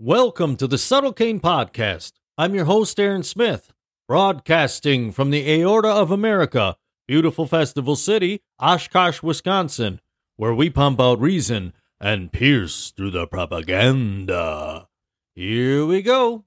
Welcome 0.00 0.54
to 0.58 0.68
the 0.68 0.76
Subtlecain 0.76 1.40
Podcast. 1.40 2.12
I'm 2.36 2.54
your 2.54 2.66
host, 2.66 3.00
Aaron 3.00 3.24
Smith, 3.24 3.72
broadcasting 4.06 5.10
from 5.10 5.30
the 5.30 5.50
Aorta 5.50 5.88
of 5.88 6.12
America, 6.12 6.76
beautiful 7.08 7.48
festival 7.48 7.96
city, 7.96 8.40
Oshkosh, 8.60 9.24
Wisconsin, 9.24 10.00
where 10.36 10.54
we 10.54 10.70
pump 10.70 11.00
out 11.00 11.20
reason 11.20 11.72
and 12.00 12.30
pierce 12.30 12.92
through 12.92 13.10
the 13.10 13.26
propaganda. 13.26 14.86
Here 15.34 15.84
we 15.84 16.00
go. 16.02 16.44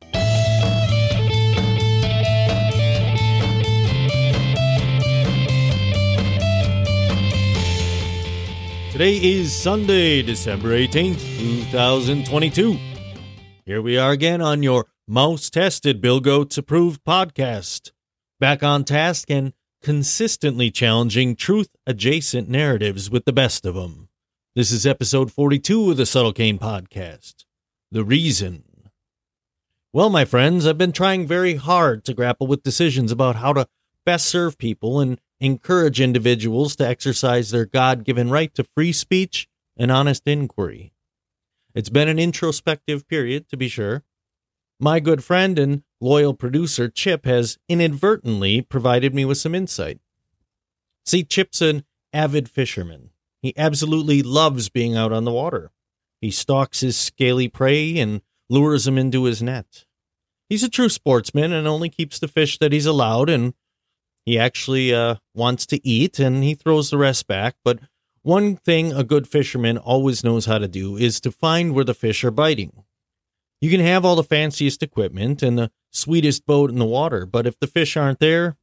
Today 8.94 9.18
is 9.18 9.52
Sunday, 9.52 10.22
December 10.22 10.70
18th, 10.70 11.20
2022. 11.70 12.91
Here 13.72 13.82
we 13.82 13.98
are 13.98 14.12
again 14.12 14.42
on 14.42 14.64
your 14.64 14.88
most 15.08 15.54
tested 15.54 16.02
Bill 16.02 16.20
Goats 16.20 16.58
approved 16.58 17.06
podcast. 17.06 17.94
Back 18.38 18.64
on 18.64 18.84
task 18.84 19.32
and 19.32 19.54
consistently 19.82 20.70
challenging 20.70 21.38
truth 21.38 21.70
adjacent 21.88 22.50
narratives 22.50 23.10
with 23.10 23.24
the 23.24 23.32
best 23.32 23.66
of 23.66 23.76
them. 23.76 24.10
This 24.56 24.74
is 24.74 24.86
episode 24.86 25.32
42 25.32 25.92
of 25.92 25.96
the 25.96 26.04
Subtlecain 26.04 26.60
podcast. 26.60 27.46
The 27.90 28.04
reason. 28.04 28.66
Well, 29.94 30.10
my 30.10 30.26
friends, 30.26 30.68
I've 30.68 30.78
been 30.78 30.92
trying 30.92 31.26
very 31.26 31.56
hard 31.56 32.04
to 32.04 32.14
grapple 32.14 32.48
with 32.48 32.64
decisions 32.64 33.10
about 33.10 33.38
how 33.38 33.54
to 33.54 33.70
best 34.06 34.26
serve 34.26 34.58
people 34.58 35.00
and 35.00 35.18
encourage 35.40 36.02
individuals 36.02 36.76
to 36.76 36.86
exercise 36.86 37.52
their 37.52 37.68
God 37.68 38.04
given 38.04 38.30
right 38.30 38.54
to 38.56 38.66
free 38.76 38.92
speech 38.92 39.48
and 39.78 39.90
honest 39.90 40.28
inquiry. 40.28 40.92
It's 41.74 41.90
been 41.90 42.08
an 42.08 42.20
introspective 42.20 43.08
period, 43.08 43.50
to 43.50 43.58
be 43.58 43.68
sure. 43.68 44.04
My 44.80 45.00
good 45.00 45.24
friend 45.24 45.60
and 45.60 45.84
loyal 46.00 46.34
producer, 46.34 46.90
Chip, 46.90 47.26
has 47.26 47.58
inadvertently 47.70 48.62
provided 48.62 49.14
me 49.14 49.26
with 49.26 49.38
some 49.38 49.56
insight. 49.56 50.00
See, 51.06 51.24
Chip's 51.24 51.62
an 51.62 51.84
avid 52.14 52.50
fisherman. 52.50 53.12
He 53.42 53.54
absolutely 53.58 54.22
loves 54.22 54.70
being 54.70 54.96
out 54.96 55.12
on 55.12 55.24
the 55.24 55.32
water. 55.32 55.72
He 56.20 56.32
stalks 56.32 56.82
his 56.82 56.98
scaly 56.98 57.48
prey 57.48 57.98
and 57.98 58.22
lures 58.50 58.86
them 58.86 58.98
into 58.98 59.24
his 59.24 59.42
net. 59.42 59.86
He's 60.50 60.64
a 60.64 60.70
true 60.70 60.90
sportsman 60.90 61.54
and 61.54 61.68
only 61.68 61.90
keeps 61.90 62.20
the 62.20 62.28
fish 62.28 62.58
that 62.60 62.74
he's 62.74 62.86
allowed 62.86 63.30
and 63.30 63.54
he 64.26 64.38
actually 64.38 64.94
uh, 64.94 65.16
wants 65.34 65.66
to 65.68 65.88
eat 65.88 66.20
and 66.20 66.44
he 66.44 66.54
throws 66.54 66.90
the 66.90 66.98
rest 66.98 67.28
back. 67.28 67.56
But 67.64 67.80
one 68.24 68.56
thing 68.56 68.94
a 68.94 69.04
good 69.04 69.28
fisherman 69.28 69.78
always 69.78 70.24
knows 70.24 70.46
how 70.46 70.58
to 70.58 70.68
do 70.68 70.96
is 70.96 71.20
to 71.22 71.32
find 71.32 71.74
where 71.74 71.86
the 71.86 71.94
fish 71.94 72.24
are 72.24 72.32
biting. 72.32 72.84
You 73.60 73.70
can 73.70 73.80
have 73.80 74.06
all 74.06 74.16
the 74.16 74.24
fanciest 74.24 74.84
equipment 74.84 75.42
and 75.44 75.58
the 75.58 75.72
sweetest 75.92 76.46
boat 76.46 76.70
in 76.70 76.80
the 76.80 76.86
water, 76.86 77.26
but 77.26 77.46
if 77.46 77.60
the 77.60 77.68
fish 77.68 77.96
aren't 77.98 78.20
there, 78.20 78.58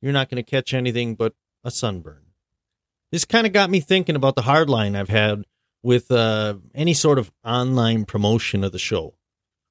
you're 0.00 0.12
not 0.12 0.28
going 0.28 0.42
to 0.42 0.50
catch 0.50 0.74
anything 0.74 1.14
but 1.14 1.34
a 1.64 1.70
sunburn. 1.70 2.22
This 3.10 3.24
kind 3.24 3.46
of 3.46 3.52
got 3.52 3.70
me 3.70 3.80
thinking 3.80 4.16
about 4.16 4.36
the 4.36 4.42
hard 4.42 4.68
line 4.70 4.96
I've 4.96 5.08
had 5.08 5.44
with 5.82 6.10
uh, 6.10 6.54
any 6.74 6.94
sort 6.94 7.18
of 7.18 7.30
online 7.44 8.04
promotion 8.04 8.64
of 8.64 8.72
the 8.72 8.78
show. 8.78 9.14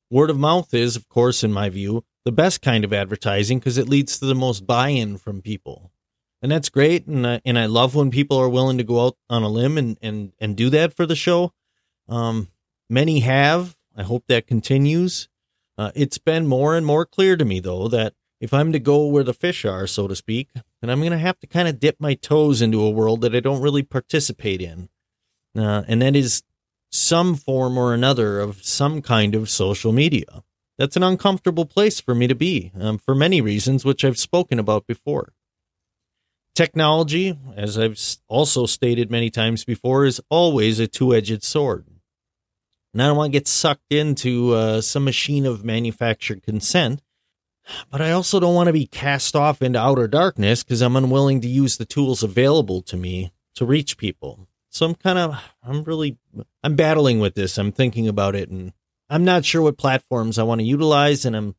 Word 0.10 0.30
of 0.30 0.38
mouth 0.38 0.74
is, 0.74 0.96
of 0.96 1.08
course, 1.10 1.44
in 1.44 1.54
my 1.54 1.70
view, 1.70 2.04
the 2.26 2.32
best 2.32 2.62
kind 2.62 2.84
of 2.84 2.94
advertising 2.94 3.60
because 3.60 3.78
it 3.78 3.90
leads 3.90 4.20
to 4.20 4.26
the 4.26 4.36
most 4.36 4.68
buy-in 4.68 5.18
from 5.18 5.42
people, 5.42 5.91
and 6.42 6.52
that's 6.52 6.70
great. 6.70 7.08
And 7.08 7.26
I, 7.26 7.42
and 7.46 7.58
I 7.58 7.66
love 7.66 7.96
when 7.96 8.12
people 8.12 8.38
are 8.38 8.50
willing 8.50 8.78
to 8.78 8.84
go 8.84 9.06
out 9.06 9.18
on 9.30 9.44
a 9.44 9.50
limb 9.50 9.78
and 9.78 9.98
and 10.02 10.34
and 10.40 10.56
do 10.56 10.70
that 10.72 10.94
for 10.94 11.06
the 11.06 11.16
show. 11.16 11.54
Um, 12.08 12.50
many 12.90 13.20
have. 13.22 13.76
I 13.96 14.04
hope 14.04 14.26
that 14.28 14.48
continues. 14.48 15.30
Uh, 15.78 15.92
it's 15.96 16.18
been 16.18 16.48
more 16.48 16.76
and 16.76 16.86
more 16.86 17.06
clear 17.06 17.36
to 17.36 17.46
me 17.46 17.60
though 17.60 17.88
that 17.88 18.14
if 18.40 18.54
I'm 18.54 18.72
to 18.72 18.80
go 18.80 19.06
where 19.06 19.24
the 19.24 19.34
fish 19.34 19.66
are, 19.66 19.86
so 19.86 20.08
to 20.08 20.16
speak, 20.16 20.50
then 20.82 20.90
I'm 20.90 21.00
going 21.00 21.12
to 21.12 21.18
have 21.18 21.40
to 21.42 21.48
kind 21.48 21.68
of 21.68 21.80
dip 21.80 21.98
my 22.00 22.16
toes 22.16 22.62
into 22.62 22.82
a 22.82 22.90
world 22.90 23.22
that 23.22 23.36
I 23.36 23.40
don't 23.40 23.62
really 23.62 23.84
participate 23.84 24.62
in, 24.62 24.90
uh, 25.56 25.84
and 25.88 26.02
that 26.02 26.16
is 26.16 26.44
some 26.90 27.36
form 27.36 27.78
or 27.78 27.94
another 27.94 28.40
of 28.40 28.66
some 28.66 29.02
kind 29.02 29.36
of 29.36 29.50
social 29.50 29.92
media 29.92 30.44
that's 30.78 30.96
an 30.96 31.04
uncomfortable 31.04 31.66
place 31.66 32.02
for 32.02 32.16
me 32.16 32.26
to 32.28 32.34
be 32.34 32.72
um, 32.80 32.98
for 32.98 33.14
many 33.14 33.40
reasons, 33.40 33.86
which 33.86 34.04
I've 34.04 34.18
spoken 34.18 34.58
about 34.58 34.88
before. 34.88 35.34
Technology, 36.54 37.38
as 37.56 37.78
I've 37.78 38.00
also 38.28 38.66
stated 38.66 39.10
many 39.10 39.30
times 39.30 39.64
before, 39.64 40.06
is 40.06 40.22
always 40.30 40.80
a 40.80 40.88
two 40.88 41.14
edged 41.16 41.44
sword. 41.44 41.86
And 42.94 43.02
I 43.02 43.08
don't 43.08 43.18
want 43.18 43.32
to 43.32 43.40
get 43.40 43.48
sucked 43.48 43.92
into 43.92 44.54
uh, 44.54 44.82
some 44.82 45.06
machine 45.06 45.46
of 45.46 45.64
manufactured 45.64 46.44
consent, 46.44 47.02
but 47.90 48.02
I 48.02 48.12
also 48.12 48.40
don't 48.40 48.56
want 48.56 48.68
to 48.68 48.74
be 48.74 48.86
cast 48.86 49.36
off 49.36 49.62
into 49.62 49.80
outer 49.80 50.10
darkness 50.10 50.62
because 50.64 50.82
I'm 50.82 50.98
unwilling 50.98 51.40
to 51.42 51.48
use 51.48 51.78
the 51.78 51.86
tools 51.86 52.22
available 52.22 52.82
to 52.84 52.98
me 52.98 53.32
to 53.56 53.66
reach 53.66 53.98
people. 53.98 54.48
So 54.70 54.86
I'm 54.86 54.96
kind 54.96 55.20
of, 55.20 55.42
I'm 55.64 55.84
really, 55.84 56.18
I'm 56.64 56.76
battling 56.76 57.20
with 57.20 57.36
this. 57.36 57.58
I'm 57.58 57.72
thinking 57.72 58.10
about 58.10 58.36
it 58.36 58.50
and 58.50 58.74
I'm 59.12 59.26
not 59.26 59.44
sure 59.44 59.62
what 59.62 59.78
platforms 59.78 60.40
I 60.40 60.44
want 60.44 60.62
to 60.62 60.66
utilize, 60.66 61.26
and 61.26 61.36
I'm 61.36 61.56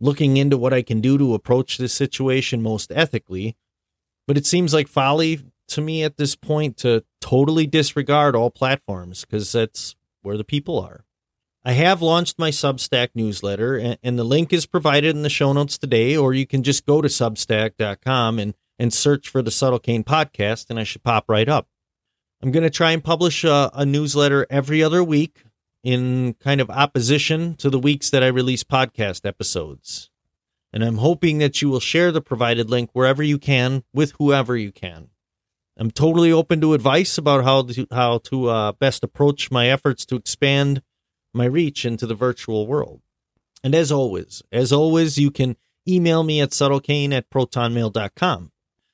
looking 0.00 0.38
into 0.38 0.56
what 0.56 0.72
I 0.72 0.80
can 0.80 1.02
do 1.02 1.18
to 1.18 1.34
approach 1.34 1.76
this 1.76 1.92
situation 1.92 2.62
most 2.62 2.90
ethically. 2.90 3.54
But 4.26 4.36
it 4.36 4.46
seems 4.46 4.74
like 4.74 4.88
folly 4.88 5.40
to 5.68 5.80
me 5.80 6.04
at 6.04 6.16
this 6.16 6.34
point 6.34 6.76
to 6.78 7.04
totally 7.20 7.66
disregard 7.66 8.36
all 8.36 8.50
platforms 8.50 9.24
because 9.24 9.50
that's 9.52 9.96
where 10.22 10.36
the 10.36 10.44
people 10.44 10.78
are. 10.80 11.04
I 11.64 11.72
have 11.72 12.00
launched 12.00 12.38
my 12.38 12.50
Substack 12.50 13.08
newsletter, 13.16 13.96
and, 14.00 14.16
the 14.16 14.24
link 14.24 14.52
is 14.52 14.66
provided 14.66 15.16
in 15.16 15.22
the 15.22 15.28
show 15.28 15.52
notes 15.52 15.78
today, 15.78 16.16
or 16.16 16.32
you 16.32 16.46
can 16.46 16.62
just 16.62 16.86
go 16.86 17.02
to 17.02 17.08
substack.com 17.08 18.38
and, 18.38 18.54
and 18.78 18.92
search 18.92 19.28
for 19.28 19.42
the 19.42 19.50
Subtlecain 19.50 20.04
podcast, 20.04 20.70
and 20.70 20.78
I 20.78 20.84
should 20.84 21.02
pop 21.02 21.24
right 21.28 21.48
up. 21.48 21.66
I'm 22.40 22.52
going 22.52 22.62
to 22.62 22.70
try 22.70 22.92
and 22.92 23.02
publish 23.02 23.42
a, 23.42 23.70
a 23.74 23.84
newsletter 23.84 24.46
every 24.48 24.80
other 24.80 25.02
week 25.02 25.42
in 25.82 26.34
kind 26.34 26.60
of 26.60 26.70
opposition 26.70 27.56
to 27.56 27.68
the 27.68 27.80
weeks 27.80 28.10
that 28.10 28.22
I 28.22 28.28
release 28.28 28.62
podcast 28.62 29.26
episodes. 29.26 30.08
And 30.76 30.84
I'm 30.84 30.98
hoping 30.98 31.38
that 31.38 31.62
you 31.62 31.70
will 31.70 31.80
share 31.80 32.12
the 32.12 32.20
provided 32.20 32.68
link 32.68 32.90
wherever 32.92 33.22
you 33.22 33.38
can 33.38 33.82
with 33.94 34.12
whoever 34.18 34.58
you 34.58 34.70
can. 34.70 35.08
I'm 35.78 35.90
totally 35.90 36.30
open 36.30 36.60
to 36.60 36.74
advice 36.74 37.16
about 37.16 37.44
how 37.44 37.62
to, 37.62 37.86
how 37.90 38.18
to 38.24 38.48
uh, 38.48 38.72
best 38.72 39.02
approach 39.02 39.50
my 39.50 39.68
efforts 39.68 40.04
to 40.04 40.16
expand 40.16 40.82
my 41.32 41.46
reach 41.46 41.86
into 41.86 42.06
the 42.06 42.14
virtual 42.14 42.66
world. 42.66 43.00
And 43.64 43.74
as 43.74 43.90
always, 43.90 44.42
as 44.52 44.70
always, 44.70 45.16
you 45.16 45.30
can 45.30 45.56
email 45.88 46.22
me 46.22 46.42
at 46.42 46.50
subtlecain 46.50 47.10
at 47.10 47.30
protonmail.com. 47.30 48.52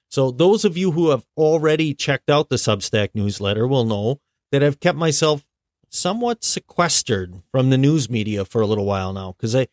So 0.08 0.30
those 0.30 0.64
of 0.64 0.76
you 0.76 0.92
who 0.92 1.10
have 1.10 1.26
already 1.36 1.94
checked 1.94 2.30
out 2.30 2.48
the 2.48 2.56
Substack 2.58 3.08
newsletter 3.12 3.66
will 3.66 3.84
know 3.84 4.20
that 4.52 4.62
I've 4.62 4.78
kept 4.78 4.98
myself 4.98 5.44
somewhat 5.88 6.44
sequestered 6.44 7.42
from 7.50 7.70
the 7.70 7.78
news 7.78 8.08
media 8.08 8.44
for 8.44 8.60
a 8.60 8.68
little 8.68 8.86
while 8.86 9.12
now 9.12 9.32
because 9.32 9.56
I 9.56 9.66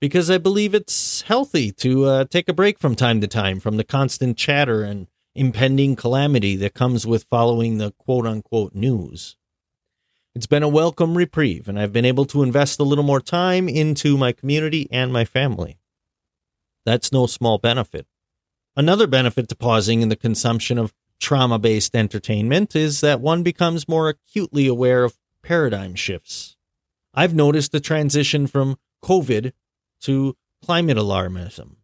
because 0.00 0.30
I 0.30 0.38
believe 0.38 0.74
it's 0.74 1.22
healthy 1.22 1.72
to 1.72 2.04
uh, 2.04 2.24
take 2.24 2.48
a 2.48 2.54
break 2.54 2.78
from 2.78 2.94
time 2.94 3.20
to 3.20 3.26
time 3.26 3.60
from 3.60 3.76
the 3.76 3.84
constant 3.84 4.36
chatter 4.36 4.82
and 4.82 5.06
impending 5.34 5.96
calamity 5.96 6.56
that 6.56 6.74
comes 6.74 7.06
with 7.06 7.24
following 7.24 7.78
the 7.78 7.92
quote 7.92 8.26
unquote 8.26 8.74
news. 8.74 9.36
It's 10.34 10.46
been 10.46 10.62
a 10.62 10.68
welcome 10.68 11.16
reprieve, 11.16 11.66
and 11.66 11.78
I've 11.78 11.92
been 11.92 12.04
able 12.04 12.26
to 12.26 12.42
invest 12.42 12.78
a 12.78 12.84
little 12.84 13.04
more 13.04 13.20
time 13.20 13.68
into 13.68 14.18
my 14.18 14.32
community 14.32 14.86
and 14.90 15.12
my 15.12 15.24
family. 15.24 15.78
That's 16.84 17.10
no 17.10 17.26
small 17.26 17.58
benefit. 17.58 18.06
Another 18.76 19.06
benefit 19.06 19.48
to 19.48 19.56
pausing 19.56 20.02
in 20.02 20.10
the 20.10 20.16
consumption 20.16 20.76
of 20.76 20.92
trauma 21.18 21.58
based 21.58 21.96
entertainment 21.96 22.76
is 22.76 23.00
that 23.00 23.20
one 23.20 23.42
becomes 23.42 23.88
more 23.88 24.10
acutely 24.10 24.66
aware 24.66 25.04
of 25.04 25.16
paradigm 25.42 25.94
shifts. 25.94 26.56
I've 27.14 27.34
noticed 27.34 27.72
the 27.72 27.80
transition 27.80 28.46
from 28.46 28.76
COVID 29.02 29.52
to 30.02 30.36
climate 30.62 30.96
alarmism. 30.96 31.76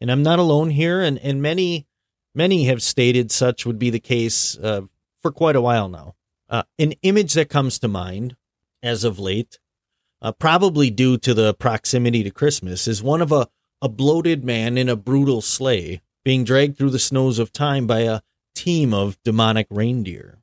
And 0.00 0.10
I'm 0.10 0.22
not 0.22 0.38
alone 0.38 0.70
here, 0.70 1.00
and, 1.00 1.18
and 1.18 1.40
many, 1.40 1.86
many 2.34 2.64
have 2.64 2.82
stated 2.82 3.30
such 3.30 3.64
would 3.64 3.78
be 3.78 3.90
the 3.90 4.00
case 4.00 4.58
uh, 4.58 4.82
for 5.20 5.30
quite 5.30 5.56
a 5.56 5.60
while 5.60 5.88
now. 5.88 6.14
Uh, 6.48 6.64
an 6.78 6.92
image 7.02 7.34
that 7.34 7.48
comes 7.48 7.78
to 7.78 7.88
mind 7.88 8.36
as 8.82 9.04
of 9.04 9.18
late, 9.18 9.58
uh, 10.20 10.32
probably 10.32 10.90
due 10.90 11.16
to 11.18 11.34
the 11.34 11.54
proximity 11.54 12.22
to 12.22 12.30
Christmas, 12.30 12.88
is 12.88 13.02
one 13.02 13.22
of 13.22 13.32
a, 13.32 13.48
a 13.80 13.88
bloated 13.88 14.44
man 14.44 14.76
in 14.76 14.88
a 14.88 14.96
brutal 14.96 15.40
sleigh 15.40 16.02
being 16.24 16.44
dragged 16.44 16.76
through 16.76 16.90
the 16.90 16.98
snows 16.98 17.38
of 17.38 17.52
time 17.52 17.86
by 17.86 18.00
a 18.00 18.20
team 18.54 18.92
of 18.92 19.18
demonic 19.24 19.66
reindeer. 19.70 20.38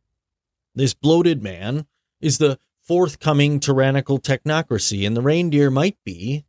This 0.75 0.93
bloated 0.93 1.43
man 1.43 1.85
is 2.21 2.37
the 2.37 2.59
forthcoming 2.81 3.59
tyrannical 3.59 4.19
technocracy, 4.19 5.05
and 5.05 5.15
the 5.15 5.21
reindeer 5.21 5.69
might 5.69 5.97
be, 6.03 6.45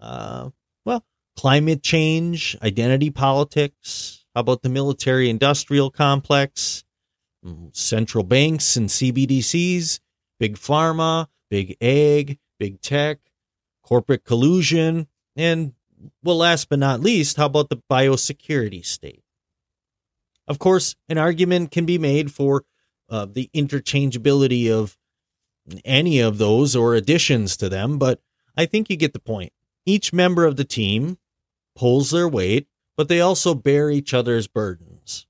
uh, 0.00 0.50
well, 0.84 1.04
climate 1.36 1.82
change, 1.82 2.56
identity 2.62 3.10
politics. 3.10 4.24
How 4.34 4.42
about 4.42 4.62
the 4.62 4.68
military 4.68 5.28
industrial 5.28 5.90
complex, 5.90 6.84
mm, 7.44 7.74
central 7.76 8.24
banks 8.24 8.76
and 8.76 8.88
CBDCs, 8.88 10.00
big 10.38 10.56
pharma, 10.56 11.26
big 11.50 11.76
ag, 11.80 12.38
big 12.58 12.80
tech, 12.80 13.18
corporate 13.82 14.24
collusion, 14.24 15.08
and, 15.36 15.72
well, 16.22 16.36
last 16.36 16.68
but 16.68 16.78
not 16.78 17.00
least, 17.00 17.36
how 17.36 17.46
about 17.46 17.68
the 17.68 17.82
biosecurity 17.90 18.84
state? 18.84 19.22
Of 20.46 20.58
course, 20.58 20.96
an 21.08 21.18
argument 21.18 21.70
can 21.70 21.86
be 21.86 21.98
made 21.98 22.32
for 22.32 22.64
uh, 23.08 23.26
the 23.26 23.50
interchangeability 23.54 24.70
of 24.70 24.96
any 25.84 26.20
of 26.20 26.38
those 26.38 26.74
or 26.74 26.94
additions 26.94 27.56
to 27.58 27.68
them, 27.68 27.98
but 27.98 28.20
I 28.56 28.66
think 28.66 28.90
you 28.90 28.96
get 28.96 29.12
the 29.12 29.20
point. 29.20 29.52
Each 29.88 30.12
member 30.12 30.44
of 30.44 30.56
the 30.56 30.66
team 30.66 31.16
pulls 31.74 32.10
their 32.10 32.28
weight, 32.28 32.66
but 32.94 33.08
they 33.08 33.22
also 33.22 33.54
bear 33.54 33.90
each 33.90 34.12
other's 34.12 34.46
burdens. 34.46 35.26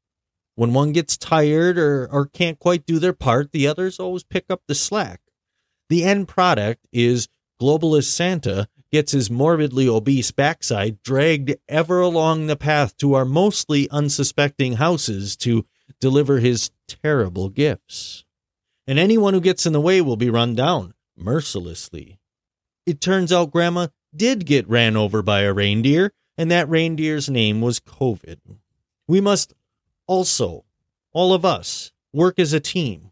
When 0.56 0.72
one 0.72 0.90
gets 0.90 1.16
tired 1.16 1.78
or, 1.78 2.08
or 2.10 2.26
can't 2.26 2.58
quite 2.58 2.84
do 2.84 2.98
their 2.98 3.12
part, 3.12 3.52
the 3.52 3.68
others 3.68 4.00
always 4.00 4.24
pick 4.24 4.46
up 4.50 4.62
the 4.66 4.74
slack. 4.74 5.20
The 5.88 6.02
end 6.02 6.26
product 6.26 6.88
is 6.92 7.28
globalist 7.62 8.10
Santa 8.10 8.66
gets 8.90 9.12
his 9.12 9.30
morbidly 9.30 9.88
obese 9.88 10.32
backside 10.32 11.04
dragged 11.04 11.54
ever 11.68 12.00
along 12.00 12.48
the 12.48 12.56
path 12.56 12.96
to 12.96 13.14
our 13.14 13.24
mostly 13.24 13.88
unsuspecting 13.90 14.72
houses 14.72 15.36
to 15.36 15.66
deliver 16.00 16.40
his 16.40 16.72
terrible 16.88 17.48
gifts. 17.48 18.24
And 18.88 18.98
anyone 18.98 19.34
who 19.34 19.40
gets 19.40 19.66
in 19.66 19.72
the 19.72 19.80
way 19.80 20.00
will 20.00 20.16
be 20.16 20.30
run 20.30 20.56
down 20.56 20.94
mercilessly. 21.16 22.18
It 22.86 23.00
turns 23.00 23.32
out 23.32 23.52
Grandma 23.52 23.86
did 24.14 24.46
get 24.46 24.68
ran 24.68 24.96
over 24.96 25.22
by 25.22 25.42
a 25.42 25.52
reindeer, 25.52 26.12
and 26.36 26.50
that 26.50 26.68
reindeer's 26.68 27.28
name 27.28 27.60
was 27.60 27.80
COVID. 27.80 28.38
We 29.06 29.20
must 29.20 29.54
also, 30.06 30.64
all 31.12 31.32
of 31.32 31.44
us, 31.44 31.92
work 32.12 32.38
as 32.38 32.52
a 32.52 32.60
team, 32.60 33.10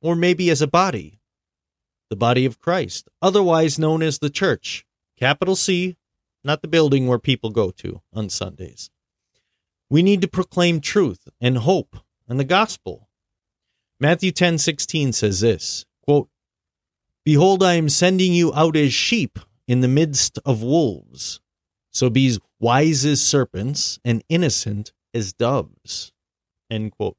or 0.00 0.14
maybe 0.14 0.50
as 0.50 0.62
a 0.62 0.66
body, 0.66 1.20
the 2.10 2.16
body 2.16 2.44
of 2.44 2.60
Christ, 2.60 3.08
otherwise 3.20 3.78
known 3.78 4.02
as 4.02 4.18
the 4.18 4.30
church, 4.30 4.86
capital 5.18 5.56
C, 5.56 5.96
not 6.44 6.62
the 6.62 6.68
building 6.68 7.06
where 7.06 7.18
people 7.18 7.50
go 7.50 7.70
to 7.72 8.02
on 8.12 8.28
Sundays. 8.28 8.90
We 9.90 10.02
need 10.02 10.20
to 10.20 10.28
proclaim 10.28 10.80
truth 10.80 11.28
and 11.40 11.58
hope 11.58 11.96
and 12.28 12.38
the 12.38 12.44
gospel. 12.44 13.08
Matthew 13.98 14.30
10:16 14.30 15.12
says 15.12 15.40
this, 15.40 15.86
quote, 16.02 16.28
"Behold, 17.24 17.62
I 17.62 17.74
am 17.74 17.88
sending 17.88 18.32
you 18.32 18.54
out 18.54 18.76
as 18.76 18.92
sheep 18.92 19.38
in 19.66 19.80
the 19.80 19.88
midst 19.88 20.38
of 20.44 20.62
wolves. 20.62 21.40
So 21.90 22.10
be 22.10 22.38
wise 22.60 23.04
as 23.04 23.22
serpents 23.22 23.98
and 24.04 24.22
innocent 24.28 24.92
as 25.14 25.32
doves." 25.32 26.12
End 26.70 26.92
quote. 26.92 27.16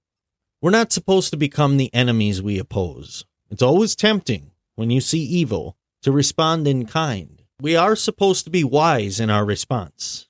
We're 0.62 0.72
not 0.72 0.92
supposed 0.92 1.32
to 1.32 1.38
become 1.38 1.78
the 1.78 1.94
enemies 1.94 2.42
we 2.42 2.58
oppose. 2.58 3.26
It's 3.50 3.62
always 3.62 3.96
tempting 3.96 4.52
when 4.76 4.90
you 4.90 5.02
see 5.02 5.24
evil 5.24 5.78
to 6.02 6.12
respond 6.12 6.68
in 6.68 6.86
kind. 6.86 7.44
We 7.62 7.76
are 7.76 7.96
supposed 7.96 8.44
to 8.46 8.52
be 8.52 8.64
wise 8.64 9.20
in 9.20 9.30
our 9.30 9.46
response. 9.46 10.28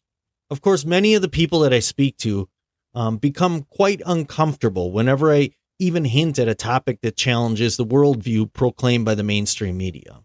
Of 0.49 0.61
course, 0.61 0.85
many 0.85 1.13
of 1.13 1.21
the 1.21 1.27
people 1.29 1.59
that 1.59 1.73
I 1.73 1.79
speak 1.79 2.17
to 2.17 2.47
um, 2.93 3.17
become 3.17 3.63
quite 3.63 4.01
uncomfortable 4.05 4.91
whenever 4.91 5.33
I 5.33 5.51
even 5.79 6.05
hint 6.05 6.39
at 6.39 6.47
a 6.47 6.55
topic 6.55 7.01
that 7.01 7.15
challenges 7.15 7.77
the 7.77 7.85
worldview 7.85 8.51
proclaimed 8.53 9.05
by 9.05 9.13
the 9.15 9.23
mainstream 9.23 9.77
media. 9.77 10.23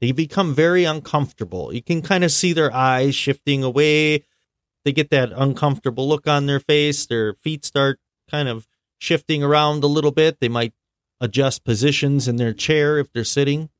They 0.00 0.12
become 0.12 0.54
very 0.54 0.84
uncomfortable. 0.84 1.72
You 1.72 1.82
can 1.82 2.02
kind 2.02 2.24
of 2.24 2.30
see 2.30 2.52
their 2.52 2.72
eyes 2.72 3.14
shifting 3.14 3.64
away. 3.64 4.24
They 4.84 4.92
get 4.92 5.10
that 5.10 5.32
uncomfortable 5.34 6.08
look 6.08 6.28
on 6.28 6.46
their 6.46 6.60
face. 6.60 7.06
Their 7.06 7.34
feet 7.34 7.64
start 7.64 7.98
kind 8.30 8.48
of 8.48 8.68
shifting 8.98 9.42
around 9.42 9.82
a 9.82 9.88
little 9.88 10.12
bit. 10.12 10.38
They 10.40 10.48
might 10.48 10.72
adjust 11.20 11.64
positions 11.64 12.28
in 12.28 12.36
their 12.36 12.52
chair 12.52 12.98
if 12.98 13.12
they're 13.12 13.24
sitting. 13.24 13.70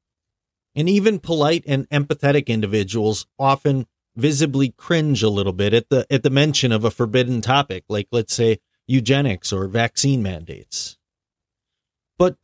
And 0.74 0.88
even 0.88 1.18
polite 1.18 1.64
and 1.66 1.88
empathetic 1.90 2.46
individuals 2.46 3.26
often 3.38 3.86
visibly 4.16 4.70
cringe 4.70 5.22
a 5.22 5.28
little 5.28 5.52
bit 5.52 5.72
at 5.72 5.88
the 5.90 6.04
at 6.10 6.24
the 6.24 6.30
mention 6.30 6.72
of 6.72 6.84
a 6.84 6.90
forbidden 6.90 7.40
topic 7.40 7.84
like 7.88 8.08
let's 8.10 8.34
say 8.34 8.58
eugenics 8.88 9.52
or 9.52 9.68
vaccine 9.68 10.22
mandates. 10.22 10.98
But 12.18 12.36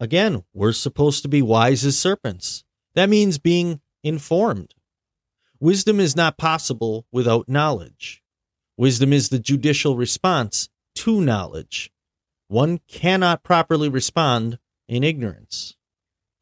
again, 0.00 0.44
we're 0.52 0.72
supposed 0.72 1.22
to 1.22 1.28
be 1.28 1.40
wise 1.40 1.84
as 1.84 1.96
serpents. 1.96 2.64
That 2.94 3.08
means 3.08 3.38
being 3.38 3.80
informed. 4.02 4.74
Wisdom 5.58 6.00
is 6.00 6.16
not 6.16 6.38
possible 6.38 7.06
without 7.12 7.48
knowledge. 7.48 8.22
Wisdom 8.76 9.12
is 9.12 9.28
the 9.28 9.38
judicial 9.38 9.96
response 9.96 10.68
to 10.96 11.20
knowledge. 11.20 11.92
One 12.48 12.80
cannot 12.88 13.42
properly 13.42 13.88
respond 13.88 14.58
in 14.88 15.04
ignorance. 15.04 15.76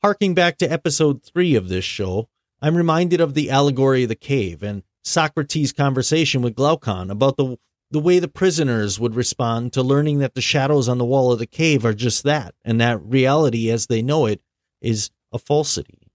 Harking 0.03 0.35
back 0.35 0.57
to 0.59 0.71
episode 0.71 1.23
3 1.23 1.57
of 1.57 1.69
this 1.69 1.85
show, 1.85 2.29
I'm 2.63 2.77
reminded 2.77 3.21
of 3.21 3.35
the 3.35 3.51
allegory 3.51 4.05
of 4.05 4.09
the 4.09 4.15
cave 4.15 4.63
and 4.63 4.85
Socrates' 5.05 5.73
conversation 5.73 6.43
with 6.43 6.55
Glaucon 6.55 7.11
about 7.11 7.37
the 7.37 7.59
the 7.91 7.99
way 7.99 8.19
the 8.19 8.29
prisoners 8.29 9.01
would 9.01 9.15
respond 9.15 9.73
to 9.73 9.83
learning 9.83 10.19
that 10.19 10.35
the 10.35 10.43
shadows 10.43 10.89
on 10.89 10.99
the 10.99 11.07
wall 11.07 11.33
of 11.33 11.39
the 11.39 11.47
cave 11.47 11.85
are 11.85 11.95
just 11.95 12.23
that, 12.25 12.55
and 12.63 12.81
that 12.81 13.03
reality 13.03 13.71
as 13.71 13.87
they 13.87 14.03
know 14.03 14.27
it 14.27 14.43
is 14.83 15.11
a 15.33 15.39
falsity. 15.39 16.08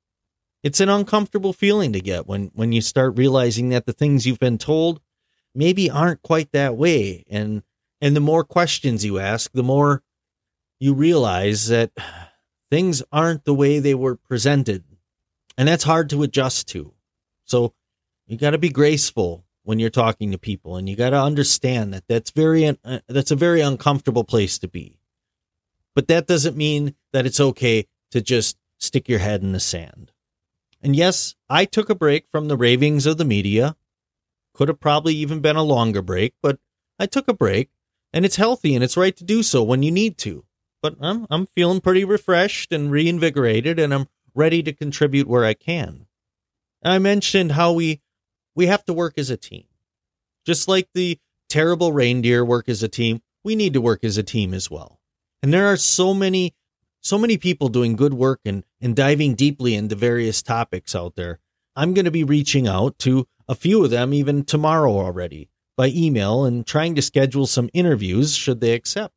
It's 0.64 0.80
an 0.80 0.90
uncomfortable 0.90 1.54
feeling 1.54 1.94
to 1.94 2.00
get 2.00 2.26
when, 2.26 2.52
when 2.54 2.72
you 2.72 2.82
start 2.82 3.18
realizing 3.18 3.70
that 3.70 3.86
the 3.86 3.94
things 3.94 4.26
you've 4.26 4.40
been 4.40 4.58
told 4.58 5.02
maybe 5.54 5.90
aren't 5.90 6.22
quite 6.22 6.52
that 6.54 6.76
way. 6.76 7.26
And 7.30 7.64
and 8.02 8.16
the 8.16 8.22
more 8.22 8.44
questions 8.44 9.06
you 9.06 9.20
ask, 9.20 9.52
the 9.54 9.64
more 9.64 10.04
you 10.80 10.94
realize 10.94 11.68
that 11.68 11.92
things 12.70 13.02
aren't 13.14 13.46
the 13.46 13.54
way 13.54 13.80
they 13.80 13.94
were 13.94 14.16
presented 14.16 14.84
and 15.58 15.68
that's 15.68 15.84
hard 15.84 16.10
to 16.10 16.24
adjust 16.24 16.68
to. 16.70 16.94
So 17.46 17.74
you 18.28 18.38
got 18.38 18.52
to 18.52 18.58
be 18.58 18.70
graceful 18.70 19.46
when 19.64 19.80
you're 19.80 19.90
talking 19.90 20.32
to 20.32 20.38
people, 20.38 20.76
and 20.76 20.90
you 20.90 20.96
got 20.96 21.12
to 21.12 21.22
understand 21.22 21.94
that 21.94 22.04
that's 22.08 22.32
very 22.32 22.68
uh, 22.68 23.00
that's 23.08 23.32
a 23.32 23.36
very 23.36 23.62
uncomfortable 23.62 24.24
place 24.24 24.60
to 24.60 24.68
be. 24.68 25.00
But 25.96 26.08
that 26.08 26.28
doesn't 26.28 26.58
mean 26.58 26.96
that 27.12 27.26
it's 27.26 27.40
okay 27.40 27.88
to 28.12 28.22
just 28.22 28.58
stick 28.80 29.08
your 29.08 29.20
head 29.20 29.42
in 29.42 29.52
the 29.52 29.60
sand. 29.60 30.12
And 30.84 30.96
yes, 30.96 31.36
I 31.50 31.64
took 31.64 31.90
a 31.90 31.96
break 31.96 32.28
from 32.30 32.50
the 32.50 32.58
ravings 32.58 33.06
of 33.06 33.18
the 33.18 33.26
media. 33.26 33.78
Could 34.54 34.68
have 34.68 34.82
probably 34.82 35.16
even 35.16 35.40
been 35.40 35.56
a 35.56 35.64
longer 35.64 36.02
break, 36.02 36.36
but 36.42 36.60
I 37.00 37.06
took 37.06 37.28
a 37.28 37.34
break, 37.34 37.72
and 38.12 38.26
it's 38.26 38.36
healthy 38.36 38.76
and 38.76 38.84
it's 38.84 38.98
right 38.98 39.16
to 39.16 39.24
do 39.24 39.42
so 39.42 39.64
when 39.64 39.82
you 39.82 39.92
need 39.92 40.18
to. 40.20 40.46
But 40.82 40.96
I'm 41.00 41.26
I'm 41.32 41.46
feeling 41.48 41.80
pretty 41.80 42.04
refreshed 42.04 42.74
and 42.74 42.92
reinvigorated, 42.92 43.80
and 43.80 43.94
I'm 43.94 44.08
ready 44.36 44.62
to 44.64 44.74
contribute 44.74 45.28
where 45.28 45.46
I 45.46 45.54
can. 45.54 46.06
I 46.84 47.00
mentioned 47.00 47.54
how 47.54 47.72
we 47.72 48.02
we 48.54 48.68
have 48.68 48.84
to 48.86 48.94
work 48.94 49.18
as 49.18 49.30
a 49.30 49.38
team. 49.38 49.64
Just 50.46 50.68
like 50.68 50.90
the 50.94 51.18
terrible 51.48 51.94
reindeer 51.94 52.44
work 52.44 52.68
as 52.68 52.84
a 52.84 52.90
team, 52.90 53.22
we 53.44 53.56
need 53.56 53.74
to 53.74 53.82
work 53.82 54.04
as 54.04 54.18
a 54.18 54.24
team 54.24 54.54
as 54.54 54.70
well. 54.70 55.00
And 55.42 55.54
there 55.54 55.68
are 55.68 55.78
so 55.78 56.14
many 56.14 56.54
so 57.02 57.18
many 57.18 57.38
people 57.38 57.68
doing 57.68 57.96
good 57.96 58.14
work 58.14 58.40
and, 58.46 58.64
and 58.84 58.96
diving 58.96 59.34
deeply 59.34 59.74
into 59.74 59.96
various 59.96 60.44
topics 60.44 60.94
out 60.94 61.16
there. 61.16 61.40
I'm 61.76 61.94
going 61.94 62.06
to 62.06 62.12
be 62.12 62.26
reaching 62.26 62.68
out 62.68 63.00
to 63.00 63.26
a 63.48 63.56
few 63.56 63.84
of 63.84 63.90
them 63.90 64.14
even 64.14 64.44
tomorrow 64.44 64.92
already 64.92 65.50
by 65.78 65.88
email 65.88 66.44
and 66.46 66.68
trying 66.68 66.94
to 66.96 67.02
schedule 67.02 67.48
some 67.48 67.70
interviews 67.74 68.36
should 68.36 68.60
they 68.60 68.74
accept. 68.74 69.14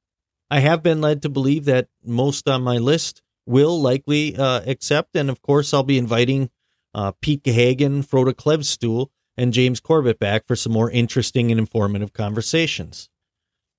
I 0.50 0.60
have 0.60 0.82
been 0.82 1.00
led 1.00 1.22
to 1.22 1.28
believe 1.28 1.64
that 1.64 1.88
most 2.04 2.48
on 2.48 2.62
my 2.62 2.78
list 2.78 3.22
will 3.44 3.80
likely 3.80 4.36
uh, 4.36 4.62
accept. 4.66 5.16
And 5.16 5.28
of 5.28 5.42
course, 5.42 5.74
I'll 5.74 5.82
be 5.82 5.98
inviting 5.98 6.50
uh, 6.94 7.12
Pete 7.20 7.42
Gahagan, 7.42 8.06
Frode 8.06 8.36
Klevstul, 8.36 9.08
and 9.36 9.52
James 9.52 9.80
Corbett 9.80 10.18
back 10.18 10.46
for 10.46 10.56
some 10.56 10.72
more 10.72 10.90
interesting 10.90 11.50
and 11.50 11.60
informative 11.60 12.12
conversations. 12.12 13.10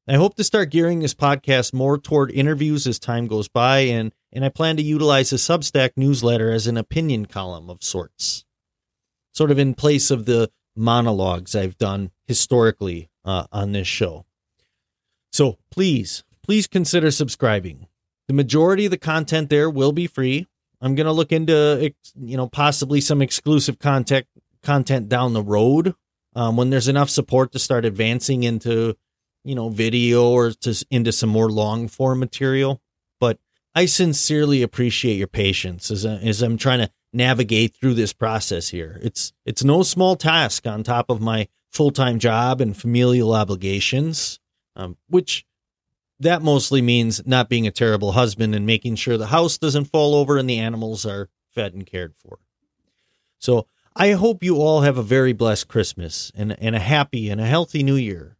I 0.09 0.15
hope 0.15 0.35
to 0.35 0.43
start 0.45 0.69
gearing 0.69 0.99
this 0.99 1.13
podcast 1.13 1.73
more 1.73 1.97
toward 1.97 2.31
interviews 2.31 2.87
as 2.87 2.97
time 2.97 3.27
goes 3.27 3.49
by, 3.49 3.79
and, 3.79 4.13
and 4.31 4.45
I 4.45 4.47
plan 4.47 4.77
to 4.77 4.81
utilize 4.81 5.31
the 5.31 5.35
Substack 5.35 5.91
newsletter 5.97 6.49
as 6.49 6.65
an 6.65 6.77
opinion 6.77 7.25
column 7.25 7.69
of 7.69 7.83
sorts, 7.83 8.45
sort 9.33 9.51
of 9.51 9.59
in 9.59 9.73
place 9.73 10.09
of 10.09 10.25
the 10.25 10.49
monologues 10.77 11.55
I've 11.55 11.77
done 11.77 12.11
historically 12.25 13.09
uh, 13.25 13.47
on 13.51 13.73
this 13.73 13.87
show. 13.87 14.25
So 15.33 15.57
please, 15.71 16.23
please 16.41 16.67
consider 16.67 17.11
subscribing. 17.11 17.87
The 18.29 18.33
majority 18.33 18.85
of 18.85 18.91
the 18.91 18.97
content 18.97 19.49
there 19.49 19.69
will 19.69 19.91
be 19.91 20.07
free. 20.07 20.47
I'm 20.79 20.95
going 20.95 21.07
to 21.07 21.11
look 21.11 21.33
into, 21.33 21.93
you 22.15 22.37
know, 22.37 22.47
possibly 22.47 23.01
some 23.01 23.21
exclusive 23.21 23.77
content 23.77 24.25
content 24.63 25.09
down 25.09 25.33
the 25.33 25.43
road 25.43 25.95
um, 26.33 26.55
when 26.55 26.69
there's 26.69 26.87
enough 26.87 27.09
support 27.09 27.51
to 27.51 27.59
start 27.59 27.83
advancing 27.83 28.43
into, 28.43 28.95
you 29.43 29.55
know, 29.55 29.69
video 29.69 30.29
or 30.29 30.51
to 30.51 30.85
into 30.89 31.11
some 31.11 31.29
more 31.29 31.49
long 31.49 31.87
form 31.87 32.19
material. 32.19 32.81
But 33.19 33.39
I 33.75 33.85
sincerely 33.85 34.61
appreciate 34.61 35.15
your 35.15 35.27
patience 35.27 35.91
as, 35.91 36.05
as 36.05 36.41
I'm 36.41 36.57
trying 36.57 36.79
to 36.79 36.89
navigate 37.13 37.75
through 37.75 37.95
this 37.95 38.13
process 38.13 38.69
here. 38.69 38.99
It's 39.01 39.33
it's 39.45 39.63
no 39.63 39.83
small 39.83 40.15
task 40.15 40.67
on 40.67 40.83
top 40.83 41.09
of 41.09 41.21
my 41.21 41.47
full 41.71 41.91
time 41.91 42.19
job 42.19 42.61
and 42.61 42.75
familial 42.75 43.33
obligations, 43.33 44.39
um, 44.75 44.97
which 45.07 45.45
that 46.19 46.41
mostly 46.41 46.81
means 46.81 47.25
not 47.25 47.49
being 47.49 47.67
a 47.67 47.71
terrible 47.71 48.13
husband 48.13 48.55
and 48.55 48.65
making 48.65 48.95
sure 48.95 49.17
the 49.17 49.27
house 49.27 49.57
doesn't 49.57 49.85
fall 49.85 50.15
over 50.15 50.37
and 50.37 50.49
the 50.49 50.59
animals 50.59 51.05
are 51.05 51.29
fed 51.53 51.73
and 51.73 51.85
cared 51.85 52.15
for. 52.17 52.39
So 53.39 53.67
I 53.95 54.11
hope 54.11 54.43
you 54.43 54.57
all 54.57 54.81
have 54.81 54.97
a 54.97 55.03
very 55.03 55.33
blessed 55.33 55.67
Christmas 55.67 56.31
and, 56.35 56.55
and 56.59 56.75
a 56.75 56.79
happy 56.79 57.29
and 57.29 57.39
a 57.39 57.45
healthy 57.45 57.83
new 57.83 57.95
year. 57.95 58.36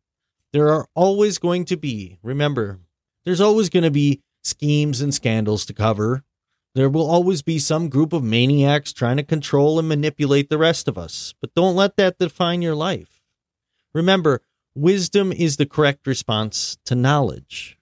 There 0.58 0.70
are 0.70 0.88
always 0.96 1.38
going 1.38 1.66
to 1.66 1.78
be, 1.78 2.18
remember, 2.24 2.80
there's 3.26 3.42
always 3.42 3.70
going 3.70 3.84
to 3.84 3.92
be 3.92 4.24
schemes 4.44 5.02
and 5.02 5.14
scandals 5.14 5.68
to 5.68 5.74
cover. 5.76 6.24
There 6.74 6.90
will 6.90 7.08
always 7.08 7.44
be 7.44 7.60
some 7.60 7.90
group 7.90 8.12
of 8.12 8.24
maniacs 8.24 8.92
trying 8.92 9.18
to 9.18 9.24
control 9.24 9.78
and 9.78 9.88
manipulate 9.88 10.50
the 10.50 10.58
rest 10.58 10.88
of 10.88 10.98
us, 10.98 11.36
but 11.40 11.54
don't 11.54 11.76
let 11.76 11.96
that 11.98 12.18
define 12.18 12.64
your 12.64 12.74
life. 12.74 13.22
Remember, 13.94 14.42
wisdom 14.74 15.32
is 15.32 15.58
the 15.58 15.68
correct 15.68 16.08
response 16.08 16.80
to 16.86 16.96
knowledge. 16.96 17.78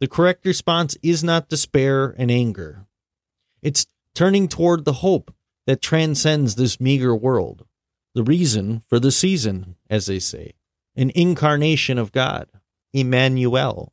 The 0.00 0.08
correct 0.08 0.46
response 0.46 0.96
is 1.00 1.22
not 1.22 1.48
despair 1.48 2.12
and 2.18 2.28
anger. 2.28 2.86
It's 3.62 3.86
turning 4.16 4.48
toward 4.48 4.84
the 4.84 4.94
hope 4.94 5.32
that 5.68 5.80
transcends 5.80 6.56
this 6.56 6.80
meager 6.80 7.14
world, 7.14 7.66
the 8.16 8.24
reason 8.24 8.82
for 8.88 8.98
the 8.98 9.12
season, 9.12 9.76
as 9.88 10.06
they 10.06 10.18
say, 10.18 10.54
an 10.98 11.12
incarnation 11.14 11.96
of 11.96 12.10
God, 12.10 12.48
Emmanuel. 12.92 13.92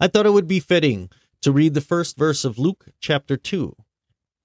I 0.00 0.06
thought 0.06 0.26
it 0.26 0.32
would 0.32 0.46
be 0.46 0.60
fitting 0.60 1.10
to 1.42 1.50
read 1.50 1.74
the 1.74 1.80
first 1.80 2.16
verse 2.16 2.44
of 2.44 2.56
Luke 2.56 2.86
chapter 3.00 3.36
2. 3.36 3.74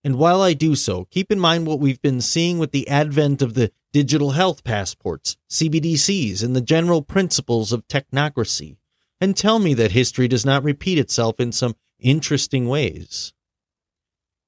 And 0.04 0.16
while 0.18 0.42
I 0.42 0.54
do 0.54 0.76
so, 0.76 1.06
keep 1.06 1.32
in 1.32 1.40
mind 1.40 1.68
what 1.68 1.80
we've 1.80 2.02
been 2.02 2.22
seeing 2.22 2.58
with 2.58 2.72
the 2.72 2.88
advent 2.88 3.44
of 3.44 3.54
the 3.54 3.72
digital 3.94 4.32
health 4.32 4.64
passports, 4.64 5.38
CBDCs, 5.52 6.44
and 6.44 6.56
the 6.56 6.62
general 6.62 7.04
principles 7.04 7.72
of 7.72 7.88
technocracy, 7.88 8.78
and 9.22 9.38
tell 9.38 9.60
me 9.60 9.76
that 9.76 9.92
history 9.92 10.28
does 10.28 10.46
not 10.46 10.64
repeat 10.64 10.98
itself 10.98 11.40
in 11.40 11.52
some 11.52 11.76
interesting 12.00 12.68
ways. 12.68 13.32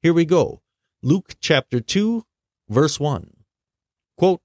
Here 0.02 0.14
we 0.14 0.26
go. 0.26 0.62
Luke 1.04 1.36
chapter 1.40 1.80
2, 1.80 2.26
verse 2.68 3.00
1. 3.00 3.32
Quote, 4.18 4.42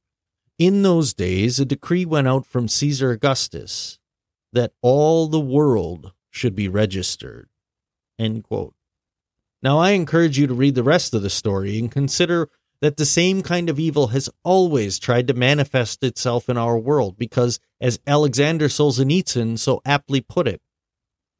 In 0.58 0.82
those 0.82 1.14
days 1.14 1.58
a 1.58 1.64
decree 1.64 2.04
went 2.04 2.28
out 2.28 2.46
from 2.46 2.68
Caesar 2.68 3.10
Augustus 3.10 3.98
that 4.52 4.72
all 4.82 5.26
the 5.26 5.40
world 5.40 6.12
should 6.30 6.54
be 6.54 6.68
registered. 6.68 7.48
Now, 8.18 9.78
I 9.78 9.90
encourage 9.90 10.38
you 10.38 10.46
to 10.46 10.54
read 10.54 10.74
the 10.74 10.82
rest 10.82 11.14
of 11.14 11.22
the 11.22 11.30
story 11.30 11.78
and 11.78 11.90
consider 11.90 12.48
that 12.80 12.96
the 12.96 13.06
same 13.06 13.42
kind 13.42 13.70
of 13.70 13.78
evil 13.78 14.08
has 14.08 14.28
always 14.44 14.98
tried 14.98 15.28
to 15.28 15.34
manifest 15.34 16.02
itself 16.02 16.48
in 16.48 16.56
our 16.56 16.78
world 16.78 17.16
because, 17.16 17.60
as 17.80 18.00
Alexander 18.06 18.66
Solzhenitsyn 18.66 19.58
so 19.58 19.80
aptly 19.84 20.20
put 20.20 20.48
it, 20.48 20.60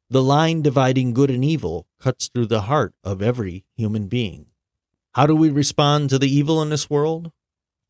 the 0.09 0.23
line 0.23 0.61
dividing 0.61 1.13
good 1.13 1.29
and 1.29 1.43
evil 1.43 1.87
cuts 1.99 2.27
through 2.27 2.47
the 2.47 2.61
heart 2.61 2.93
of 3.03 3.21
every 3.21 3.65
human 3.75 4.07
being. 4.07 4.47
How 5.13 5.25
do 5.25 5.35
we 5.35 5.49
respond 5.49 6.09
to 6.09 6.19
the 6.19 6.33
evil 6.33 6.61
in 6.61 6.69
this 6.69 6.89
world? 6.89 7.31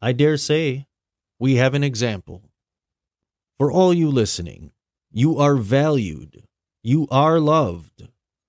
I 0.02 0.12
dare 0.14 0.38
say 0.38 0.88
we 1.44 1.56
have 1.56 1.74
an 1.74 1.84
example. 1.84 2.42
For 3.60 3.70
all 3.70 3.94
you 3.94 4.10
listening, 4.10 4.72
you 5.12 5.38
are 5.40 5.58
valued, 5.58 6.48
you 6.82 7.06
are 7.12 7.38
loved, 7.38 8.08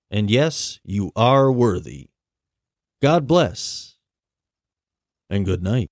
and 0.09 0.31
yes, 0.31 0.79
you 0.85 1.11
are 1.13 1.51
worthy. 1.51 2.07
God 3.01 3.27
bless, 3.27 3.97
and 5.29 5.43
good 5.43 5.61
night. 5.61 5.89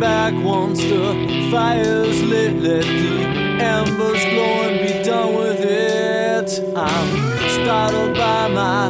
Back 0.00 0.34
once 0.34 0.80
the 0.80 1.48
fire's 1.50 2.22
lit. 2.22 2.54
Let 2.54 2.84
the 2.84 3.16
embers 3.60 4.24
glow 4.24 4.68
and 4.68 4.78
be 4.86 5.02
done 5.02 5.34
with 5.34 5.60
it. 5.60 6.48
I'm 6.76 7.08
startled 7.56 8.16
by 8.16 8.48
my 8.48 8.88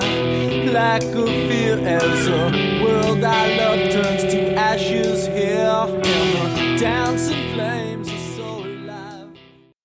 lack 0.71 1.03
of 1.03 1.29
fear 1.49 1.79
as 1.79 2.27
the 2.27 2.64